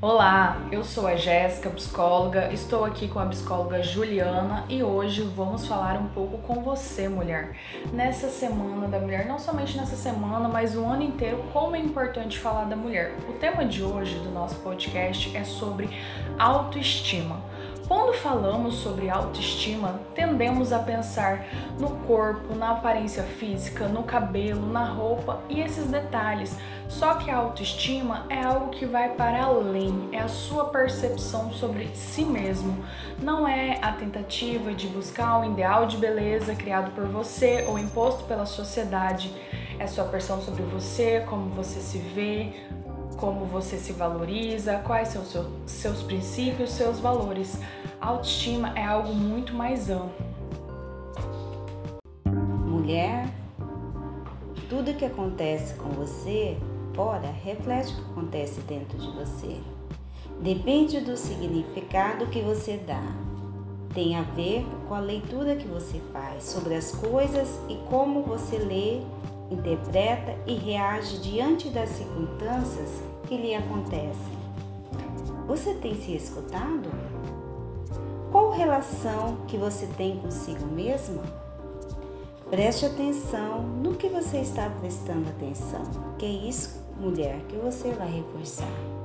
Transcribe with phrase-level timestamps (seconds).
[0.00, 5.66] Olá, eu sou a Jéssica, psicóloga, estou aqui com a psicóloga Juliana e hoje vamos
[5.66, 7.56] falar um pouco com você, mulher.
[7.92, 12.38] Nessa semana da mulher, não somente nessa semana, mas o ano inteiro, como é importante
[12.38, 13.12] falar da mulher.
[13.28, 15.90] O tema de hoje do nosso podcast é sobre
[16.38, 17.47] autoestima.
[17.88, 21.46] Quando falamos sobre autoestima, tendemos a pensar
[21.80, 26.54] no corpo, na aparência física, no cabelo, na roupa e esses detalhes.
[26.86, 31.88] Só que a autoestima é algo que vai para além, é a sua percepção sobre
[31.94, 32.76] si mesmo.
[33.22, 38.24] Não é a tentativa de buscar um ideal de beleza criado por você ou imposto
[38.24, 39.34] pela sociedade.
[39.78, 42.52] É sua percepção sobre você, como você se vê,
[43.18, 47.58] como você se valoriza, quais são seus, seus princípios, seus valores.
[48.00, 50.26] Autoestima é algo muito mais amplo.
[52.66, 53.28] Mulher,
[54.68, 56.56] tudo que acontece com você
[56.94, 59.60] fora reflete o que acontece dentro de você.
[60.40, 63.02] Depende do significado que você dá.
[63.92, 68.58] Tem a ver com a leitura que você faz sobre as coisas e como você
[68.58, 69.00] lê
[69.50, 74.38] interpreta e reage diante das circunstâncias que lhe acontecem.
[75.46, 76.88] Você tem se escutado?
[78.30, 81.22] Qual relação que você tem consigo mesma?
[82.50, 85.82] Preste atenção no que você está prestando atenção,
[86.18, 88.97] que é isso, mulher, que você vai reforçar.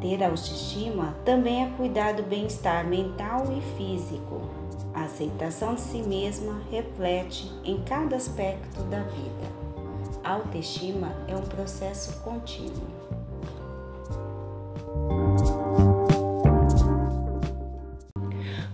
[0.00, 4.40] Ter autoestima também é cuidar do bem-estar mental e físico,
[4.94, 9.60] a aceitação de si mesma reflete em cada aspecto da vida.
[10.24, 12.88] A autoestima é um processo contínuo.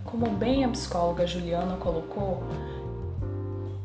[0.04, 2.42] Como bem a psicóloga Juliana colocou,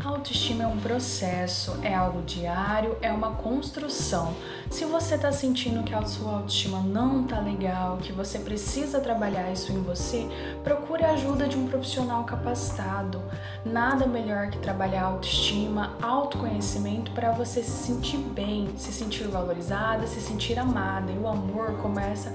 [0.04, 4.34] a autoestima é um processo, é algo diário, é uma construção.
[4.70, 9.52] Se você está sentindo que a sua autoestima não tá legal, que você precisa trabalhar
[9.52, 10.28] isso em você,
[10.64, 13.22] procure a ajuda de um profissional capacitado.
[13.64, 20.20] Nada melhor que trabalhar autoestima, autoconhecimento para você se sentir bem, se sentir valorizada, se
[20.20, 21.12] sentir amada.
[21.12, 22.34] E o amor começa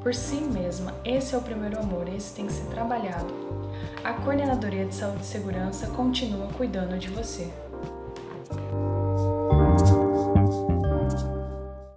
[0.00, 0.94] por si mesma.
[1.04, 3.48] Esse é o primeiro amor, esse tem que ser trabalhado
[4.08, 7.52] a Coordenadoria de Saúde e Segurança continua cuidando de você.